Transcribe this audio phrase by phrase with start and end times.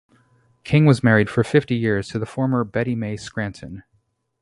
[0.63, 3.83] King was married for fifty years to the former Betty May Scranton.